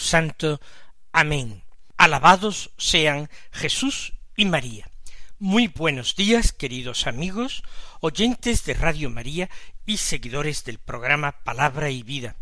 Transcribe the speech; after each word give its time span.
Santo. 0.00 0.60
Amén. 1.12 1.62
Alabados 1.96 2.70
sean 2.76 3.30
Jesús 3.52 4.14
y 4.36 4.46
María. 4.46 4.90
Muy 5.38 5.68
buenos 5.68 6.16
días, 6.16 6.52
queridos 6.52 7.06
amigos, 7.06 7.62
oyentes 8.00 8.64
de 8.64 8.74
Radio 8.74 9.10
María 9.10 9.48
y 9.86 9.98
seguidores 9.98 10.64
del 10.64 10.78
programa 10.78 11.44
Palabra 11.44 11.90
y 11.90 12.02
Vida. 12.02 12.34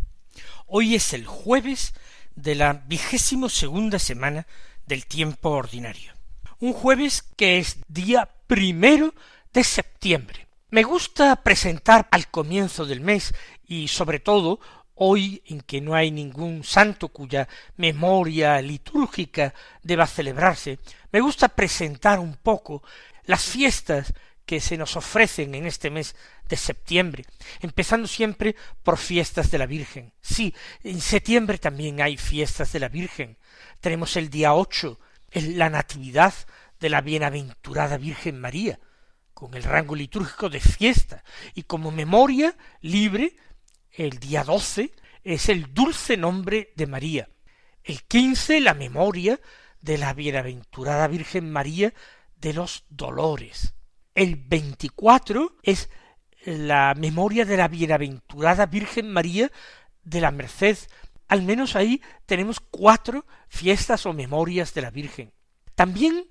Hoy 0.67 0.95
es 0.95 1.13
el 1.13 1.27
jueves 1.27 1.93
de 2.35 2.55
la 2.55 2.73
vigésimo 2.87 3.51
segunda 3.51 3.99
semana 3.99 4.47
del 4.87 5.05
tiempo 5.05 5.51
ordinario. 5.51 6.15
Un 6.61 6.73
jueves 6.73 7.25
que 7.37 7.59
es 7.59 7.77
día 7.89 8.31
primero 8.47 9.15
de 9.53 9.65
septiembre. 9.65 10.49
Me 10.71 10.83
gusta 10.83 11.37
presentar 11.37 12.09
al 12.11 12.29
comienzo 12.29 12.87
del 12.87 13.03
mes 13.03 13.35
y 13.67 13.89
sobre 13.89 14.19
todo 14.19 14.61
hoy 15.05 15.43
en 15.47 15.61
que 15.61 15.81
no 15.81 15.95
hay 15.95 16.13
ningún 16.13 16.63
santo 16.63 17.09
cuya 17.09 17.49
memoria 17.77 18.63
litúrgica 18.63 19.53
deba 19.83 20.07
celebrarse, 20.07 20.79
me 21.11 21.21
gusta 21.21 21.49
presentar 21.49 22.21
un 22.21 22.37
poco 22.37 22.85
las 23.25 23.43
fiestas 23.43 24.15
que 24.47 24.61
se 24.61 24.77
nos 24.77 24.97
ofrecen 24.97 25.57
en 25.57 25.67
este 25.67 25.91
mes 25.91 26.15
de 26.49 26.57
septiembre, 26.57 27.25
empezando 27.61 28.07
siempre 28.07 28.55
por 28.85 28.97
fiestas 28.97 29.51
de 29.51 29.59
la 29.59 29.67
Virgen. 29.67 30.13
Sí, 30.21 30.55
en 30.85 31.01
septiembre 31.01 31.59
también 31.59 32.01
hay 32.01 32.17
fiestas 32.17 32.73
de 32.73 32.81
la 32.81 32.89
Virgen. 32.89 33.39
Tenemos 33.81 34.17
el 34.17 34.31
día 34.31 34.55
ocho, 34.55 35.01
la 35.33 35.69
Natividad 35.69 36.35
de 36.79 36.91
la 36.91 37.01
Bienaventurada 37.01 37.97
Virgen 37.97 38.41
María, 38.41 38.79
con 39.35 39.55
el 39.55 39.65
rango 39.65 39.97
litúrgico 39.97 40.49
de 40.49 40.61
fiesta 40.61 41.25
y 41.55 41.65
como 41.65 41.91
memoria 41.91 42.57
libre, 42.83 43.35
el 43.93 44.19
día 44.19 44.45
doce 44.45 44.93
es 45.23 45.49
el 45.49 45.73
dulce 45.73 46.17
nombre 46.17 46.73
de 46.77 46.87
María, 46.87 47.29
el 47.85 48.03
quince 48.05 48.61
la 48.61 48.75
memoria 48.75 49.41
de 49.81 49.99
la 49.99 50.15
bienaventurada 50.15 51.09
Virgen 51.09 51.51
María 51.51 51.93
de 52.37 52.53
los 52.53 52.85
dolores, 52.89 53.75
el 54.15 54.37
veinticuatro 54.37 55.57
es 55.63 55.91
la 56.45 56.95
memoria 56.97 57.45
de 57.45 57.57
la 57.57 57.69
bienaventurada 57.69 58.67
Virgen 58.67 59.13
María 59.13 59.51
de 60.03 60.21
la 60.21 60.31
Merced, 60.31 60.77
al 61.29 61.43
menos 61.43 61.77
ahí 61.77 62.03
tenemos 62.27 62.61
cuatro 62.61 63.27
fiestas 63.49 64.07
o 64.07 64.13
memorias 64.13 64.75
de 64.75 64.83
la 64.83 64.91
Virgen. 64.91 65.33
También 65.75 66.27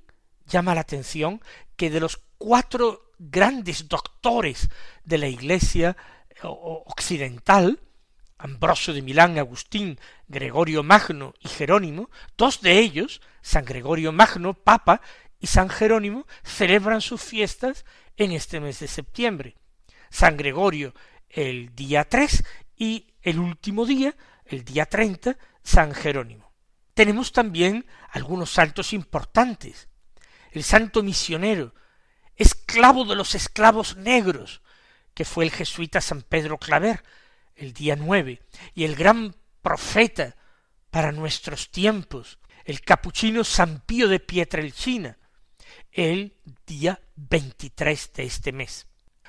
llama 0.45 0.75
la 0.75 0.81
atención 0.81 1.41
que 1.75 1.89
de 1.89 1.99
los 1.99 2.21
cuatro 2.37 3.11
grandes 3.17 3.87
doctores 3.87 4.69
de 5.03 5.17
la 5.17 5.27
Iglesia 5.27 5.95
occidental, 6.49 7.79
Ambrosio 8.37 8.93
de 8.93 9.01
Milán, 9.01 9.37
Agustín, 9.37 9.99
Gregorio 10.27 10.83
Magno 10.83 11.33
y 11.39 11.47
Jerónimo, 11.47 12.09
dos 12.37 12.61
de 12.61 12.79
ellos, 12.79 13.21
San 13.41 13.65
Gregorio 13.65 14.11
Magno, 14.11 14.53
Papa, 14.53 15.01
y 15.39 15.47
San 15.47 15.69
Jerónimo, 15.69 16.27
celebran 16.43 17.01
sus 17.01 17.21
fiestas 17.21 17.85
en 18.17 18.31
este 18.31 18.59
mes 18.59 18.79
de 18.79 18.87
septiembre. 18.87 19.55
San 20.09 20.37
Gregorio 20.37 20.93
el 21.33 21.73
día 21.75 22.07
tres 22.07 22.43
y 22.75 23.13
el 23.21 23.39
último 23.39 23.85
día, 23.85 24.15
el 24.45 24.63
día 24.63 24.85
treinta, 24.85 25.37
San 25.63 25.93
Jerónimo. 25.93 26.51
Tenemos 26.93 27.31
también 27.31 27.85
algunos 28.11 28.51
santos 28.51 28.93
importantes. 28.93 29.87
El 30.51 30.63
santo 30.63 31.03
misionero, 31.03 31.73
esclavo 32.35 33.05
de 33.05 33.15
los 33.15 33.35
esclavos 33.35 33.95
negros, 33.95 34.61
que 35.13 35.25
fue 35.25 35.45
el 35.45 35.51
jesuita 35.51 36.01
San 36.01 36.21
Pedro 36.21 36.57
Claver, 36.57 37.03
el 37.55 37.73
día 37.73 37.95
nueve, 37.95 38.41
y 38.73 38.85
el 38.85 38.95
gran 38.95 39.35
profeta 39.61 40.35
para 40.89 41.11
nuestros 41.11 41.71
tiempos, 41.71 42.39
el 42.65 42.81
capuchino 42.81 43.43
San 43.43 43.81
Pío 43.81 44.07
de 44.07 44.19
Pietrelcina, 44.19 45.17
el 45.91 46.37
día 46.65 47.01
veintitrés 47.15 48.11
de 48.13 48.23
este 48.23 48.51
mes. 48.51 48.87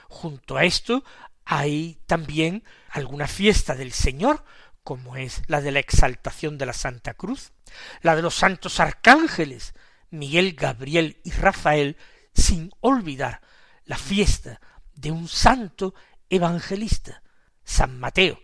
Junto 0.09 0.56
a 0.56 0.65
esto 0.65 1.04
hay 1.44 2.00
también 2.06 2.65
alguna 2.91 3.26
fiesta 3.26 3.75
del 3.75 3.92
Señor, 3.92 4.44
como 4.84 5.16
es 5.16 5.42
la 5.47 5.60
de 5.60 5.72
la 5.72 5.78
exaltación 5.78 6.59
de 6.59 6.66
la 6.66 6.72
Santa 6.72 7.15
Cruz, 7.15 7.53
la 8.00 8.16
de 8.16 8.22
los 8.22 8.34
santos 8.34 8.81
arcángeles, 8.81 9.75
Miguel, 10.10 10.54
Gabriel 10.54 11.21
y 11.25 11.31
Rafael, 11.31 11.97
sin 12.34 12.71
olvidar 12.81 13.41
la 13.84 13.97
fiesta 13.97 14.60
de 14.94 15.10
un 15.10 15.28
santo 15.28 15.94
evangelista, 16.28 17.22
San 17.64 17.98
Mateo, 17.98 18.38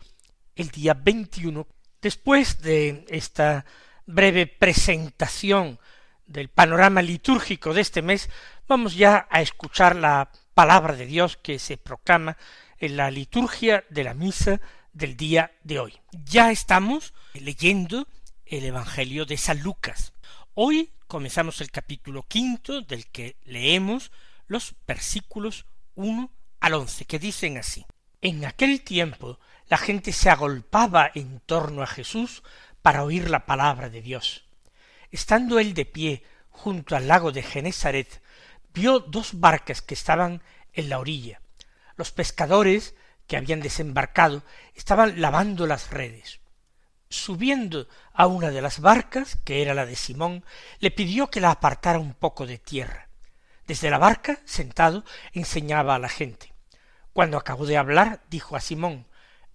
el 0.54 0.70
día 0.70 0.94
veintiuno, 0.94 1.66
después 2.00 2.60
de 2.60 3.04
esta 3.08 3.64
breve 4.06 4.46
presentación 4.46 5.78
del 6.26 6.48
panorama 6.48 7.02
litúrgico 7.02 7.74
de 7.74 7.80
este 7.80 8.02
mes, 8.02 8.28
vamos 8.66 8.94
ya 8.94 9.26
a 9.30 9.40
escuchar 9.40 9.96
la 9.96 10.30
palabra 10.54 10.94
de 10.94 11.06
Dios 11.06 11.36
que 11.36 11.58
se 11.58 11.76
proclama 11.76 12.36
en 12.78 12.96
la 12.96 13.10
liturgia 13.10 13.84
de 13.88 14.04
la 14.04 14.14
misa 14.14 14.60
del 14.92 15.16
día 15.16 15.52
de 15.62 15.78
hoy. 15.78 16.00
Ya 16.12 16.50
estamos 16.50 17.14
leyendo 17.34 18.08
el 18.44 18.64
Evangelio 18.64 19.24
de 19.26 19.36
San 19.36 19.60
Lucas. 19.60 20.12
Hoy 20.54 20.92
comenzamos 21.06 21.60
el 21.60 21.70
capítulo 21.70 22.24
quinto 22.24 22.82
del 22.82 23.06
que 23.06 23.36
leemos 23.44 24.10
los 24.46 24.74
versículos 24.86 25.66
uno 25.94 26.30
al 26.60 26.74
once, 26.74 27.04
que 27.04 27.18
dicen 27.18 27.58
así. 27.58 27.86
En 28.20 28.44
aquel 28.44 28.82
tiempo 28.82 29.38
la 29.68 29.78
gente 29.78 30.12
se 30.12 30.30
agolpaba 30.30 31.10
en 31.14 31.40
torno 31.40 31.82
a 31.82 31.86
Jesús 31.86 32.42
para 32.82 33.04
oír 33.04 33.30
la 33.30 33.46
palabra 33.46 33.90
de 33.90 34.02
Dios. 34.02 34.44
Estando 35.10 35.58
él 35.58 35.74
de 35.74 35.84
pie 35.84 36.22
junto 36.50 36.96
al 36.96 37.06
lago 37.06 37.32
de 37.32 37.42
Genesaret, 37.42 38.22
vio 38.72 39.00
dos 39.00 39.40
barcas 39.40 39.82
que 39.82 39.94
estaban 39.94 40.42
en 40.72 40.88
la 40.88 40.98
orilla. 40.98 41.40
Los 41.96 42.12
pescadores 42.12 42.94
que 43.26 43.36
habían 43.36 43.60
desembarcado 43.60 44.42
estaban 44.74 45.20
lavando 45.20 45.66
las 45.66 45.90
redes. 45.90 46.40
Subiendo 47.10 47.88
a 48.12 48.26
una 48.26 48.50
de 48.50 48.62
las 48.62 48.80
barcas, 48.80 49.36
que 49.44 49.62
era 49.62 49.74
la 49.74 49.86
de 49.86 49.96
Simón, 49.96 50.44
le 50.78 50.90
pidió 50.90 51.30
que 51.30 51.40
la 51.40 51.50
apartara 51.50 51.98
un 51.98 52.14
poco 52.14 52.46
de 52.46 52.58
tierra. 52.58 53.07
Desde 53.68 53.90
la 53.90 53.98
barca, 53.98 54.40
sentado, 54.46 55.04
enseñaba 55.34 55.94
a 55.94 55.98
la 55.98 56.08
gente. 56.08 56.54
Cuando 57.12 57.36
acabó 57.36 57.66
de 57.66 57.76
hablar, 57.76 58.22
dijo 58.30 58.56
a 58.56 58.60
Simón, 58.60 59.06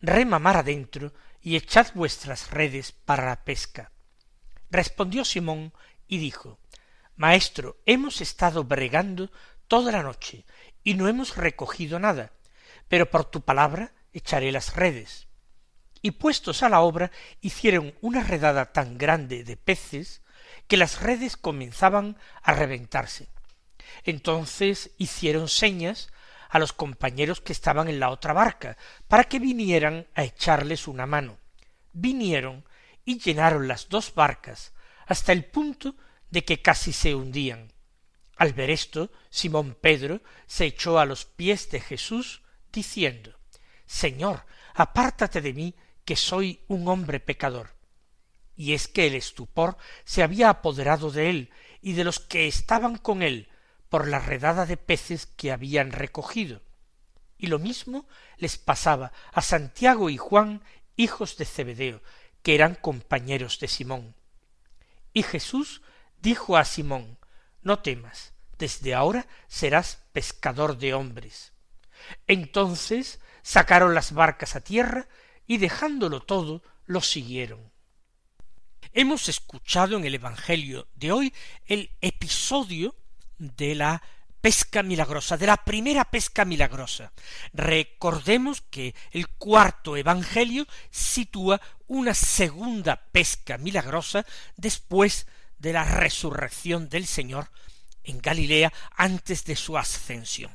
rema 0.01 0.37
mar 0.37 0.55
adentro 0.55 1.13
y 1.41 1.55
echad 1.55 1.87
vuestras 1.95 2.51
redes 2.51 2.91
para 2.91 3.25
la 3.25 3.43
pesca. 3.43 3.91
Respondió 4.69 5.25
Simón 5.25 5.73
y 6.07 6.19
dijo, 6.19 6.59
Maestro, 7.15 7.77
hemos 7.87 8.21
estado 8.21 8.63
bregando 8.65 9.31
toda 9.67 9.91
la 9.91 10.03
noche 10.03 10.45
y 10.83 10.93
no 10.93 11.07
hemos 11.07 11.35
recogido 11.35 11.97
nada, 11.97 12.33
pero 12.87 13.09
por 13.09 13.25
tu 13.25 13.41
palabra 13.41 13.93
echaré 14.13 14.51
las 14.51 14.75
redes. 14.75 15.27
Y 16.03 16.11
puestos 16.11 16.61
a 16.61 16.69
la 16.69 16.81
obra, 16.81 17.09
hicieron 17.41 17.95
una 17.99 18.23
redada 18.23 18.73
tan 18.73 18.99
grande 18.99 19.43
de 19.43 19.57
peces 19.57 20.21
que 20.67 20.77
las 20.77 21.01
redes 21.01 21.35
comenzaban 21.35 22.15
a 22.43 22.53
reventarse. 22.53 23.33
Entonces 24.03 24.91
hicieron 24.97 25.47
señas 25.47 26.09
a 26.49 26.59
los 26.59 26.73
compañeros 26.73 27.41
que 27.41 27.53
estaban 27.53 27.87
en 27.87 27.99
la 27.99 28.09
otra 28.09 28.33
barca, 28.33 28.77
para 29.07 29.23
que 29.23 29.39
vinieran 29.39 30.07
a 30.13 30.23
echarles 30.23 30.87
una 30.87 31.05
mano. 31.05 31.37
Vinieron 31.93 32.63
y 33.05 33.19
llenaron 33.19 33.67
las 33.67 33.89
dos 33.89 34.13
barcas 34.13 34.73
hasta 35.07 35.31
el 35.31 35.45
punto 35.45 35.95
de 36.29 36.45
que 36.45 36.61
casi 36.61 36.93
se 36.93 37.15
hundían. 37.15 37.71
Al 38.37 38.53
ver 38.53 38.69
esto, 38.69 39.11
Simón 39.29 39.77
Pedro 39.79 40.21
se 40.47 40.65
echó 40.65 40.99
a 40.99 41.05
los 41.05 41.25
pies 41.25 41.69
de 41.69 41.79
Jesús, 41.79 42.41
diciendo 42.71 43.35
Señor, 43.85 44.45
apártate 44.73 45.41
de 45.41 45.53
mí, 45.53 45.75
que 46.05 46.15
soy 46.15 46.61
un 46.67 46.87
hombre 46.87 47.19
pecador. 47.19 47.75
Y 48.55 48.73
es 48.73 48.87
que 48.87 49.07
el 49.07 49.15
estupor 49.15 49.77
se 50.03 50.23
había 50.23 50.49
apoderado 50.49 51.11
de 51.11 51.29
él 51.29 51.49
y 51.81 51.93
de 51.93 52.03
los 52.03 52.19
que 52.19 52.47
estaban 52.47 52.97
con 52.97 53.21
él, 53.21 53.49
por 53.93 54.07
la 54.07 54.17
redada 54.17 54.65
de 54.65 54.75
peces 54.75 55.27
que 55.27 55.51
habían 55.51 55.91
recogido. 55.91 56.63
Y 57.37 57.45
lo 57.45 57.59
mismo 57.59 58.07
les 58.37 58.57
pasaba 58.57 59.11
a 59.31 59.43
Santiago 59.43 60.09
y 60.09 60.17
Juan, 60.17 60.63
hijos 60.95 61.37
de 61.37 61.45
Zebedeo, 61.45 62.01
que 62.41 62.55
eran 62.55 62.73
compañeros 62.73 63.59
de 63.59 63.67
Simón. 63.67 64.15
Y 65.13 65.21
Jesús 65.21 65.83
dijo 66.19 66.57
a 66.57 66.65
Simón, 66.65 67.19
no 67.61 67.83
temas, 67.83 68.33
desde 68.57 68.95
ahora 68.95 69.27
serás 69.47 69.99
pescador 70.11 70.79
de 70.79 70.95
hombres. 70.95 71.53
Entonces 72.25 73.19
sacaron 73.43 73.93
las 73.93 74.11
barcas 74.11 74.55
a 74.55 74.61
tierra 74.61 75.07
y 75.45 75.59
dejándolo 75.59 76.23
todo, 76.23 76.63
lo 76.87 76.99
siguieron. 76.99 77.71
Hemos 78.91 79.29
escuchado 79.29 79.97
en 79.97 80.05
el 80.05 80.15
Evangelio 80.15 80.87
de 80.95 81.11
hoy 81.11 81.33
el 81.67 81.91
episodio 82.01 82.95
de 83.55 83.75
la 83.75 84.01
pesca 84.41 84.83
milagrosa, 84.83 85.37
de 85.37 85.47
la 85.47 85.57
primera 85.57 86.03
pesca 86.05 86.43
milagrosa. 86.43 87.13
Recordemos 87.53 88.61
que 88.61 88.93
el 89.11 89.29
cuarto 89.29 89.95
Evangelio 89.95 90.67
sitúa 90.91 91.61
una 91.87 92.13
segunda 92.13 92.97
pesca 92.97 93.57
milagrosa 93.57 94.25
después 94.57 95.27
de 95.59 95.73
la 95.73 95.85
resurrección 95.85 96.89
del 96.89 97.07
Señor 97.07 97.49
en 98.03 98.19
Galilea 98.19 98.73
antes 98.97 99.45
de 99.45 99.55
su 99.55 99.77
ascensión. 99.77 100.51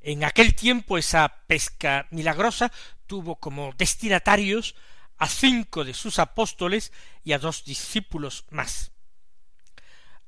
En 0.00 0.24
aquel 0.24 0.54
tiempo 0.54 0.96
esa 0.96 1.28
pesca 1.46 2.06
milagrosa 2.10 2.70
tuvo 3.06 3.36
como 3.36 3.72
destinatarios 3.76 4.76
a 5.18 5.28
cinco 5.28 5.84
de 5.84 5.92
sus 5.92 6.18
apóstoles 6.18 6.92
y 7.24 7.32
a 7.32 7.38
dos 7.38 7.64
discípulos 7.64 8.44
más. 8.50 8.92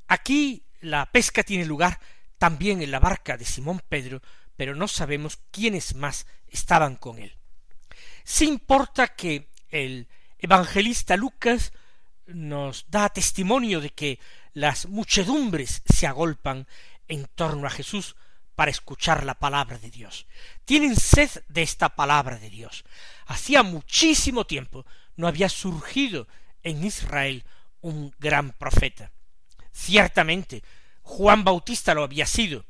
Aquí 0.09 0.67
la 0.83 1.07
pesca 1.11 1.43
tiene 1.43 1.65
lugar 1.65 1.99
también 2.39 2.83
en 2.83 2.91
la 2.91 3.01
barca 3.01 3.37
de 3.37 3.45
Simón 3.45 3.81
Pedro, 3.89 4.21
pero 4.57 4.75
no 4.75 4.89
sabemos 4.89 5.39
quiénes 5.51 5.95
más 5.95 6.27
estaban 6.49 6.97
con 6.97 7.19
él. 7.19 7.37
Sí 8.25 8.47
importa 8.47 9.09
que 9.09 9.49
el 9.69 10.09
evangelista 10.39 11.17
Lucas 11.17 11.73
nos 12.27 12.91
da 12.91 13.09
testimonio 13.09 13.81
de 13.81 13.91
que 13.91 14.19
las 14.53 14.87
muchedumbres 14.87 15.83
se 15.87 16.07
agolpan 16.07 16.67
en 17.09 17.27
torno 17.35 17.67
a 17.67 17.71
Jesús 17.71 18.17
para 18.55 18.71
escuchar 18.71 19.25
la 19.25 19.35
palabra 19.35 19.79
de 19.79 19.91
Dios. 19.91 20.27
Tienen 20.65 20.97
sed 20.97 21.31
de 21.49 21.63
esta 21.63 21.91
palabra 21.91 22.39
de 22.39 22.51
Dios. 22.51 22.85
Hacía 23.27 23.63
muchísimo 23.63 24.47
tiempo 24.47 24.85
no 25.17 25.27
había 25.27 25.49
surgido 25.49 26.27
en 26.63 26.85
Israel 26.85 27.45
un 27.81 28.15
gran 28.19 28.53
profeta. 28.53 29.13
Ciertamente 29.73 30.63
Juan 31.03 31.45
Bautista 31.45 31.95
lo 31.95 32.05
había 32.05 32.27
sido, 32.27 32.65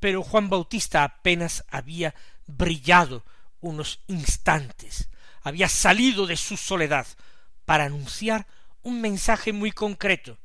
pero 0.00 0.22
Juan 0.22 0.48
Bautista 0.48 1.04
apenas 1.04 1.64
había 1.68 2.14
brillado 2.46 3.24
unos 3.60 4.00
instantes, 4.06 5.08
había 5.42 5.68
salido 5.68 6.26
de 6.26 6.36
su 6.36 6.56
soledad 6.56 7.06
para 7.64 7.84
anunciar 7.84 8.46
un 8.82 9.00
mensaje 9.00 9.52
muy 9.52 9.72
concreto. 9.72 10.38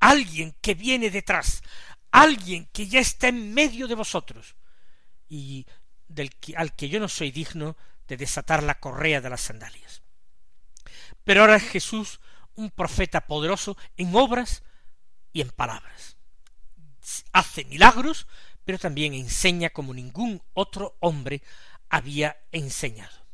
Alguien 0.00 0.54
que 0.60 0.74
viene 0.74 1.10
detrás, 1.10 1.62
alguien 2.10 2.68
que 2.72 2.86
ya 2.86 3.00
está 3.00 3.28
en 3.28 3.52
medio 3.52 3.88
de 3.88 3.94
vosotros 3.94 4.56
y 5.28 5.66
del 6.08 6.30
al 6.56 6.74
que 6.74 6.88
yo 6.88 7.00
no 7.00 7.08
soy 7.08 7.30
digno 7.30 7.76
de 8.06 8.16
desatar 8.16 8.62
la 8.62 8.78
correa 8.78 9.20
de 9.20 9.30
las 9.30 9.40
sandalias. 9.40 10.02
Pero 11.24 11.42
ahora 11.42 11.56
es 11.56 11.64
Jesús 11.64 12.20
un 12.54 12.70
profeta 12.70 13.26
poderoso 13.26 13.76
en 13.96 14.14
obras 14.14 14.62
y 15.36 15.42
en 15.42 15.50
palabras 15.50 16.16
hace 17.32 17.66
milagros, 17.66 18.26
pero 18.64 18.78
también 18.78 19.12
enseña 19.12 19.68
como 19.68 19.92
ningún 19.92 20.42
otro 20.54 20.96
hombre 21.00 21.42
había 21.90 22.38
enseñado. 22.52 23.26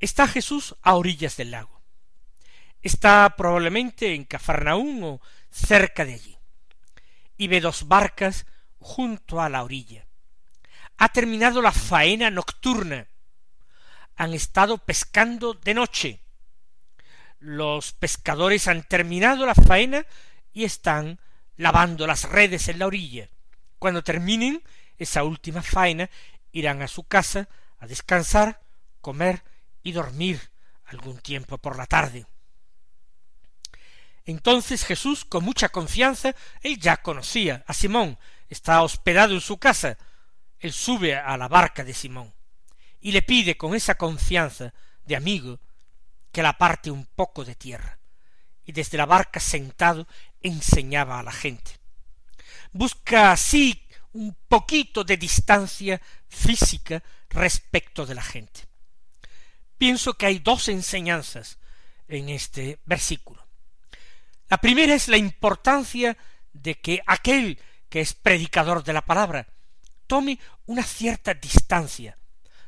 Está 0.00 0.26
Jesús 0.26 0.76
a 0.80 0.94
orillas 0.94 1.36
del 1.36 1.50
lago. 1.50 1.82
Está 2.80 3.34
probablemente 3.36 4.14
en 4.14 4.24
Cafarnaún 4.24 5.02
o 5.02 5.20
cerca 5.50 6.06
de 6.06 6.14
allí. 6.14 6.38
Y 7.36 7.48
ve 7.48 7.60
dos 7.60 7.86
barcas 7.86 8.46
junto 8.78 9.42
a 9.42 9.50
la 9.50 9.62
orilla. 9.62 10.06
Ha 10.96 11.10
terminado 11.10 11.60
la 11.60 11.72
faena 11.72 12.30
nocturna. 12.30 13.08
Han 14.16 14.32
estado 14.32 14.78
pescando 14.78 15.52
de 15.52 15.74
noche. 15.74 16.23
Los 17.44 17.92
pescadores 17.92 18.68
han 18.68 18.84
terminado 18.84 19.44
la 19.44 19.54
faena 19.54 20.06
y 20.54 20.64
están 20.64 21.20
lavando 21.58 22.06
las 22.06 22.24
redes 22.24 22.68
en 22.68 22.78
la 22.78 22.86
orilla. 22.86 23.28
Cuando 23.78 24.02
terminen 24.02 24.62
esa 24.96 25.24
última 25.24 25.60
faena, 25.60 26.08
irán 26.52 26.80
a 26.80 26.88
su 26.88 27.04
casa 27.04 27.50
a 27.80 27.86
descansar, 27.86 28.62
comer 29.02 29.42
y 29.82 29.92
dormir 29.92 30.40
algún 30.86 31.18
tiempo 31.18 31.58
por 31.58 31.76
la 31.76 31.84
tarde. 31.84 32.24
Entonces 34.24 34.82
Jesús, 34.82 35.26
con 35.26 35.44
mucha 35.44 35.68
confianza, 35.68 36.34
él 36.62 36.78
ya 36.78 36.96
conocía 36.96 37.62
a 37.66 37.74
Simón, 37.74 38.18
está 38.48 38.80
hospedado 38.82 39.34
en 39.34 39.42
su 39.42 39.58
casa, 39.58 39.98
él 40.60 40.72
sube 40.72 41.14
a 41.14 41.36
la 41.36 41.48
barca 41.48 41.84
de 41.84 41.92
Simón 41.92 42.32
y 43.02 43.12
le 43.12 43.20
pide 43.20 43.58
con 43.58 43.74
esa 43.74 43.96
confianza 43.96 44.72
de 45.04 45.14
amigo 45.14 45.60
que 46.34 46.42
la 46.42 46.58
parte 46.58 46.90
un 46.90 47.06
poco 47.06 47.44
de 47.44 47.54
tierra 47.54 47.96
y 48.64 48.72
desde 48.72 48.98
la 48.98 49.06
barca 49.06 49.38
sentado 49.38 50.08
enseñaba 50.42 51.20
a 51.20 51.22
la 51.22 51.30
gente. 51.30 51.78
Busca 52.72 53.30
así 53.30 53.86
un 54.12 54.36
poquito 54.48 55.04
de 55.04 55.16
distancia 55.16 56.02
física 56.28 57.04
respecto 57.30 58.04
de 58.04 58.16
la 58.16 58.22
gente. 58.22 58.62
Pienso 59.78 60.14
que 60.14 60.26
hay 60.26 60.40
dos 60.40 60.68
enseñanzas 60.68 61.58
en 62.08 62.28
este 62.28 62.80
versículo. 62.84 63.46
La 64.48 64.58
primera 64.58 64.92
es 64.92 65.06
la 65.06 65.16
importancia 65.16 66.16
de 66.52 66.80
que 66.80 67.00
aquel 67.06 67.60
que 67.88 68.00
es 68.00 68.12
predicador 68.12 68.82
de 68.82 68.92
la 68.92 69.02
palabra 69.02 69.46
tome 70.08 70.40
una 70.66 70.82
cierta 70.82 71.32
distancia 71.32 72.18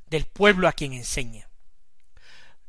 del 0.06 0.26
pueblo 0.26 0.68
a 0.68 0.72
quien 0.72 0.92
enseña. 0.92 1.45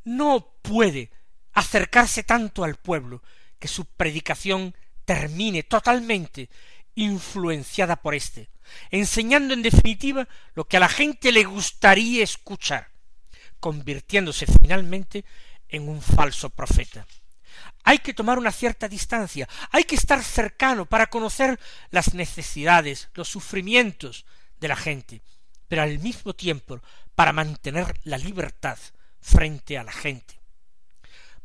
No 0.08 0.54
puede 0.62 1.10
acercarse 1.52 2.22
tanto 2.22 2.64
al 2.64 2.76
pueblo 2.76 3.22
que 3.58 3.68
su 3.68 3.84
predicación 3.84 4.74
termine 5.04 5.64
totalmente 5.64 6.48
influenciada 6.94 7.96
por 7.96 8.14
éste, 8.14 8.48
enseñando 8.90 9.52
en 9.52 9.60
definitiva 9.60 10.26
lo 10.54 10.66
que 10.66 10.78
a 10.78 10.80
la 10.80 10.88
gente 10.88 11.30
le 11.30 11.44
gustaría 11.44 12.24
escuchar, 12.24 12.88
convirtiéndose 13.60 14.46
finalmente 14.46 15.26
en 15.68 15.90
un 15.90 16.00
falso 16.00 16.48
profeta. 16.48 17.06
Hay 17.84 17.98
que 17.98 18.14
tomar 18.14 18.38
una 18.38 18.50
cierta 18.50 18.88
distancia, 18.88 19.46
hay 19.72 19.84
que 19.84 19.96
estar 19.96 20.24
cercano 20.24 20.86
para 20.86 21.08
conocer 21.08 21.60
las 21.90 22.14
necesidades, 22.14 23.10
los 23.12 23.28
sufrimientos 23.28 24.24
de 24.58 24.68
la 24.68 24.76
gente, 24.76 25.20
pero 25.68 25.82
al 25.82 25.98
mismo 25.98 26.34
tiempo 26.34 26.80
para 27.14 27.34
mantener 27.34 28.00
la 28.04 28.16
libertad 28.16 28.78
frente 29.20 29.78
a 29.78 29.84
la 29.84 29.92
gente. 29.92 30.40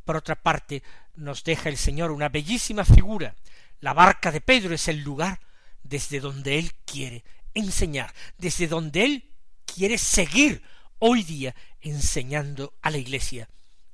Por 0.03 0.17
otra 0.17 0.35
parte, 0.35 0.83
nos 1.15 1.43
deja 1.43 1.69
el 1.69 1.77
Señor 1.77 2.11
una 2.11 2.29
bellísima 2.29 2.85
figura. 2.85 3.35
La 3.79 3.93
barca 3.93 4.31
de 4.31 4.41
Pedro 4.41 4.73
es 4.73 4.87
el 4.87 5.01
lugar 5.01 5.39
desde 5.83 6.19
donde 6.19 6.57
Él 6.57 6.73
quiere 6.85 7.23
enseñar, 7.53 8.13
desde 8.37 8.67
donde 8.67 9.03
Él 9.05 9.31
quiere 9.65 9.97
seguir 9.97 10.63
hoy 10.99 11.23
día 11.23 11.55
enseñando 11.81 12.73
a 12.81 12.89
la 12.89 12.97
Iglesia. 12.97 13.49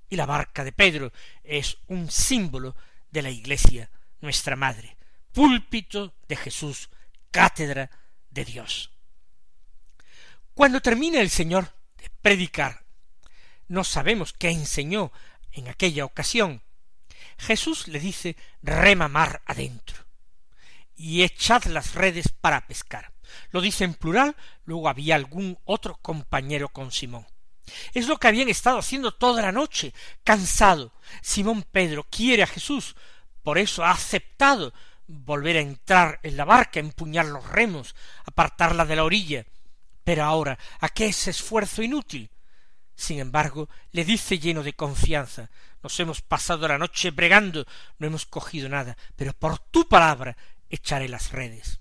Y 0.09 0.15
la 0.15 0.25
barca 0.25 0.63
de 0.63 0.71
Pedro 0.71 1.11
es 1.43 1.77
un 1.87 2.09
símbolo 2.09 2.75
de 3.11 3.21
la 3.21 3.29
Iglesia, 3.29 3.89
nuestra 4.21 4.55
Madre, 4.55 4.97
púlpito 5.31 6.15
de 6.27 6.35
Jesús, 6.35 6.89
cátedra 7.31 7.89
de 8.29 8.45
Dios. 8.45 8.91
Cuando 10.53 10.81
termina 10.81 11.21
el 11.21 11.29
Señor 11.29 11.71
de 11.97 12.09
predicar, 12.21 12.83
no 13.69 13.85
sabemos 13.85 14.33
qué 14.33 14.49
enseñó 14.49 15.13
en 15.53 15.69
aquella 15.69 16.03
ocasión, 16.03 16.61
Jesús 17.37 17.87
le 17.87 17.99
dice 17.99 18.35
rema 18.61 19.07
mar 19.07 19.41
adentro 19.45 20.05
y 20.95 21.23
echad 21.23 21.63
las 21.65 21.95
redes 21.95 22.27
para 22.41 22.67
pescar. 22.67 23.13
Lo 23.51 23.61
dice 23.61 23.85
en 23.85 23.93
plural, 23.93 24.35
luego 24.65 24.89
había 24.89 25.15
algún 25.15 25.57
otro 25.63 25.95
compañero 26.01 26.67
con 26.69 26.91
Simón. 26.91 27.25
Es 27.93 28.07
lo 28.07 28.17
que 28.17 28.27
habían 28.27 28.49
estado 28.49 28.79
haciendo 28.79 29.13
toda 29.13 29.41
la 29.41 29.51
noche, 29.51 29.93
cansado. 30.23 30.91
Simón 31.21 31.63
Pedro 31.71 32.03
quiere 32.09 32.43
a 32.43 32.47
Jesús, 32.47 32.95
por 33.43 33.57
eso 33.57 33.85
ha 33.85 33.91
aceptado 33.91 34.73
volver 35.07 35.57
a 35.57 35.61
entrar 35.61 36.19
en 36.23 36.35
la 36.35 36.45
barca, 36.45 36.79
empuñar 36.79 37.25
los 37.25 37.47
remos, 37.47 37.95
apartarla 38.25 38.85
de 38.85 38.95
la 38.95 39.03
orilla. 39.03 39.45
Pero 40.03 40.23
ahora, 40.23 40.57
¿a 40.79 40.89
qué 40.89 41.07
ese 41.07 41.29
esfuerzo 41.29 41.81
inútil? 41.81 42.29
Sin 42.99 43.19
embargo, 43.19 43.69
le 43.93 44.03
dice 44.03 44.39
lleno 44.39 44.61
de 44.61 44.73
confianza 44.73 45.49
nos 45.81 45.97
hemos 46.01 46.21
pasado 46.21 46.67
la 46.67 46.77
noche 46.77 47.11
bregando, 47.11 47.65
no 47.97 48.07
hemos 48.07 48.25
cogido 48.25 48.67
nada, 48.67 48.97
pero 49.15 49.31
por 49.31 49.57
tu 49.57 49.87
palabra 49.87 50.35
echaré 50.69 51.07
las 51.07 51.31
redes. 51.31 51.79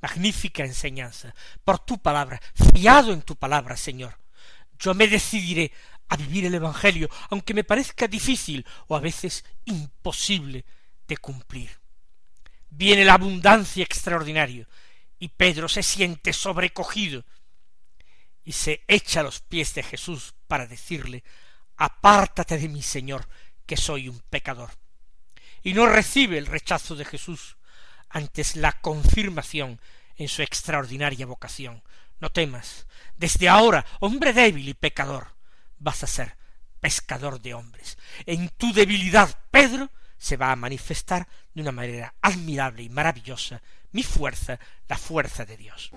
Magnífica 0.00 0.64
enseñanza, 0.64 1.34
por 1.62 1.78
tu 1.80 1.98
palabra, 1.98 2.40
fiado 2.72 3.12
en 3.12 3.20
tu 3.20 3.36
palabra, 3.36 3.76
Señor. 3.76 4.18
Yo 4.78 4.94
me 4.94 5.08
decidiré 5.08 5.72
a 6.08 6.16
vivir 6.16 6.46
el 6.46 6.54
Evangelio, 6.54 7.10
aunque 7.28 7.52
me 7.52 7.64
parezca 7.64 8.08
difícil 8.08 8.64
o 8.86 8.96
a 8.96 9.00
veces 9.00 9.44
imposible 9.66 10.64
de 11.06 11.18
cumplir. 11.18 11.70
Viene 12.70 13.04
la 13.04 13.14
abundancia 13.14 13.84
extraordinaria 13.84 14.66
y 15.18 15.28
Pedro 15.28 15.68
se 15.68 15.82
siente 15.82 16.32
sobrecogido 16.32 17.26
y 18.44 18.52
se 18.52 18.84
echa 18.88 19.20
a 19.20 19.22
los 19.22 19.40
pies 19.40 19.74
de 19.74 19.82
Jesús 19.82 20.34
para 20.46 20.66
decirle 20.66 21.24
Apártate 21.76 22.58
de 22.58 22.68
mí, 22.68 22.82
Señor, 22.82 23.28
que 23.66 23.76
soy 23.76 24.08
un 24.08 24.20
pecador. 24.30 24.70
Y 25.62 25.74
no 25.74 25.86
recibe 25.86 26.38
el 26.38 26.46
rechazo 26.46 26.94
de 26.94 27.04
Jesús, 27.04 27.56
antes 28.08 28.54
la 28.54 28.72
confirmación 28.72 29.80
en 30.16 30.28
su 30.28 30.42
extraordinaria 30.42 31.26
vocación. 31.26 31.82
No 32.20 32.30
temas, 32.30 32.86
desde 33.16 33.48
ahora, 33.48 33.84
hombre 34.00 34.32
débil 34.32 34.68
y 34.68 34.74
pecador, 34.74 35.34
vas 35.78 36.04
a 36.04 36.06
ser 36.06 36.36
pescador 36.80 37.40
de 37.40 37.54
hombres. 37.54 37.98
En 38.24 38.50
tu 38.50 38.72
debilidad, 38.72 39.36
Pedro, 39.50 39.90
se 40.16 40.36
va 40.36 40.52
a 40.52 40.56
manifestar 40.56 41.26
de 41.52 41.62
una 41.62 41.72
manera 41.72 42.14
admirable 42.20 42.82
y 42.82 42.88
maravillosa 42.88 43.60
mi 43.92 44.02
fuerza, 44.02 44.58
la 44.88 44.96
fuerza 44.96 45.44
de 45.44 45.56
Dios. 45.56 45.90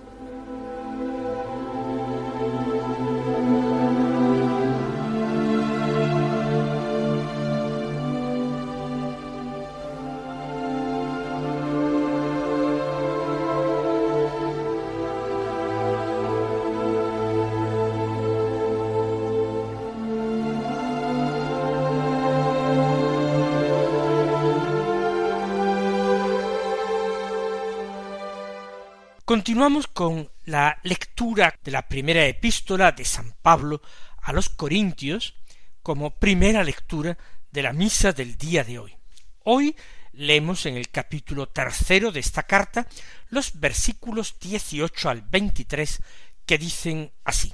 Continuamos 29.28 29.86
con 29.88 30.30
la 30.46 30.80
lectura 30.84 31.54
de 31.62 31.70
la 31.70 31.86
primera 31.86 32.24
epístola 32.24 32.92
de 32.92 33.04
San 33.04 33.34
Pablo 33.42 33.82
a 34.22 34.32
los 34.32 34.48
Corintios 34.48 35.34
como 35.82 36.18
primera 36.18 36.64
lectura 36.64 37.18
de 37.50 37.62
la 37.62 37.74
misa 37.74 38.14
del 38.14 38.38
día 38.38 38.64
de 38.64 38.78
hoy. 38.78 38.96
Hoy 39.44 39.76
leemos 40.12 40.64
en 40.64 40.78
el 40.78 40.88
capítulo 40.88 41.46
tercero 41.46 42.10
de 42.10 42.20
esta 42.20 42.44
carta 42.44 42.86
los 43.28 43.60
versículos 43.60 44.38
dieciocho 44.40 45.10
al 45.10 45.20
veintitrés 45.20 46.00
que 46.46 46.56
dicen 46.56 47.12
así 47.22 47.52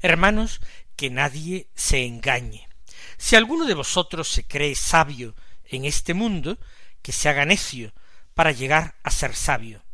Hermanos, 0.00 0.62
que 0.96 1.10
nadie 1.10 1.68
se 1.74 2.06
engañe. 2.06 2.70
Si 3.18 3.36
alguno 3.36 3.66
de 3.66 3.74
vosotros 3.74 4.28
se 4.28 4.44
cree 4.44 4.74
sabio 4.74 5.36
en 5.66 5.84
este 5.84 6.14
mundo, 6.14 6.58
que 7.02 7.12
se 7.12 7.28
haga 7.28 7.44
necio 7.44 7.92
para 8.32 8.52
llegar 8.52 8.94
a 9.02 9.10
ser 9.10 9.34
sabio 9.34 9.84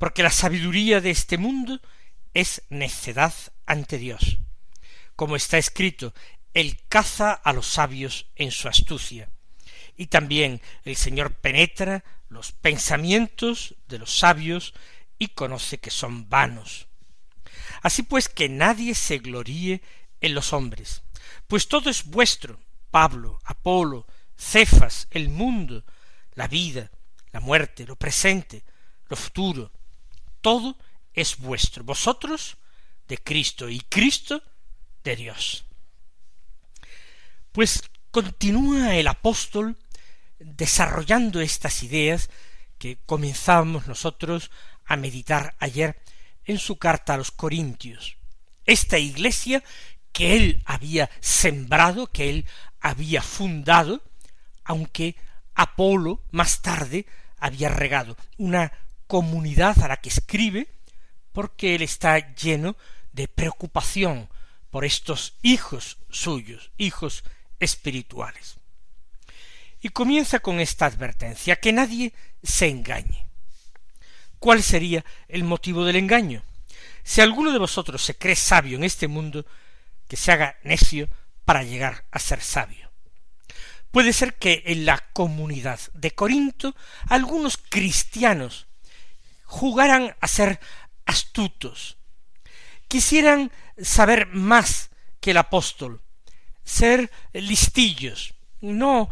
porque 0.00 0.22
la 0.22 0.30
sabiduría 0.30 1.02
de 1.02 1.10
este 1.10 1.36
mundo 1.36 1.78
es 2.32 2.62
necedad 2.70 3.34
ante 3.66 3.98
Dios. 3.98 4.38
Como 5.14 5.36
está 5.36 5.58
escrito, 5.58 6.14
Él 6.54 6.80
caza 6.88 7.34
a 7.34 7.52
los 7.52 7.66
sabios 7.66 8.30
en 8.34 8.50
su 8.50 8.66
astucia. 8.66 9.28
Y 9.98 10.06
también 10.06 10.62
el 10.84 10.96
Señor 10.96 11.34
penetra 11.34 12.02
los 12.30 12.52
pensamientos 12.52 13.74
de 13.88 13.98
los 13.98 14.18
sabios 14.18 14.72
y 15.18 15.28
conoce 15.28 15.80
que 15.80 15.90
son 15.90 16.30
vanos. 16.30 16.88
Así 17.82 18.02
pues 18.02 18.30
que 18.30 18.48
nadie 18.48 18.94
se 18.94 19.18
gloríe 19.18 19.82
en 20.22 20.34
los 20.34 20.54
hombres, 20.54 21.02
pues 21.46 21.68
todo 21.68 21.90
es 21.90 22.06
vuestro, 22.06 22.58
Pablo, 22.90 23.38
Apolo, 23.44 24.06
Cefas, 24.34 25.08
el 25.10 25.28
mundo, 25.28 25.84
la 26.32 26.48
vida, 26.48 26.90
la 27.32 27.40
muerte, 27.40 27.84
lo 27.84 27.96
presente, 27.96 28.64
lo 29.06 29.16
futuro, 29.16 29.72
todo 30.40 30.76
es 31.14 31.38
vuestro, 31.38 31.84
vosotros 31.84 32.56
de 33.08 33.18
Cristo 33.18 33.68
y 33.68 33.80
Cristo 33.80 34.42
de 35.04 35.16
Dios. 35.16 35.64
Pues 37.52 37.82
continúa 38.10 38.96
el 38.96 39.08
apóstol 39.08 39.76
desarrollando 40.38 41.40
estas 41.40 41.82
ideas 41.82 42.30
que 42.78 42.98
comenzábamos 43.06 43.86
nosotros 43.86 44.50
a 44.86 44.96
meditar 44.96 45.54
ayer 45.58 46.00
en 46.44 46.58
su 46.58 46.76
carta 46.76 47.14
a 47.14 47.16
los 47.18 47.30
Corintios. 47.30 48.16
Esta 48.64 48.98
iglesia 48.98 49.62
que 50.12 50.36
él 50.36 50.62
había 50.64 51.10
sembrado, 51.20 52.06
que 52.06 52.30
él 52.30 52.46
había 52.80 53.22
fundado, 53.22 54.02
aunque 54.64 55.16
Apolo 55.54 56.22
más 56.30 56.62
tarde 56.62 57.06
había 57.38 57.68
regado, 57.68 58.16
una 58.38 58.72
comunidad 59.10 59.82
a 59.82 59.88
la 59.88 59.96
que 59.96 60.08
escribe, 60.08 60.68
porque 61.32 61.74
él 61.74 61.82
está 61.82 62.32
lleno 62.36 62.76
de 63.12 63.26
preocupación 63.26 64.28
por 64.70 64.84
estos 64.84 65.34
hijos 65.42 65.98
suyos, 66.10 66.70
hijos 66.78 67.24
espirituales. 67.58 68.58
Y 69.80 69.88
comienza 69.88 70.38
con 70.38 70.60
esta 70.60 70.86
advertencia, 70.86 71.56
que 71.56 71.72
nadie 71.72 72.12
se 72.44 72.68
engañe. 72.68 73.26
¿Cuál 74.38 74.62
sería 74.62 75.04
el 75.26 75.42
motivo 75.42 75.84
del 75.84 75.96
engaño? 75.96 76.44
Si 77.02 77.20
alguno 77.20 77.50
de 77.50 77.58
vosotros 77.58 78.00
se 78.04 78.16
cree 78.16 78.36
sabio 78.36 78.76
en 78.76 78.84
este 78.84 79.08
mundo, 79.08 79.44
que 80.06 80.16
se 80.16 80.30
haga 80.30 80.56
necio 80.62 81.08
para 81.44 81.64
llegar 81.64 82.04
a 82.12 82.20
ser 82.20 82.40
sabio. 82.42 82.92
Puede 83.90 84.12
ser 84.12 84.34
que 84.34 84.62
en 84.66 84.86
la 84.86 84.98
comunidad 85.12 85.80
de 85.94 86.12
Corinto 86.12 86.76
algunos 87.08 87.56
cristianos 87.56 88.68
jugaran 89.50 90.14
a 90.20 90.28
ser 90.28 90.60
astutos, 91.06 91.98
quisieran 92.86 93.50
saber 93.82 94.28
más 94.28 94.90
que 95.20 95.32
el 95.32 95.38
apóstol, 95.38 96.00
ser 96.62 97.10
listillos, 97.32 98.34
no 98.60 99.10